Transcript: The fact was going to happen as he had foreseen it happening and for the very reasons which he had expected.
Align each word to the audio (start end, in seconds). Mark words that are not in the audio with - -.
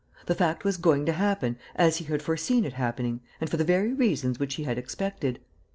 The 0.25 0.33
fact 0.33 0.63
was 0.63 0.77
going 0.77 1.05
to 1.05 1.11
happen 1.11 1.57
as 1.75 1.97
he 1.97 2.05
had 2.05 2.23
foreseen 2.23 2.65
it 2.65 2.73
happening 2.73 3.21
and 3.39 3.51
for 3.51 3.57
the 3.57 3.63
very 3.63 3.93
reasons 3.93 4.39
which 4.39 4.55
he 4.55 4.63
had 4.63 4.79
expected. 4.79 5.37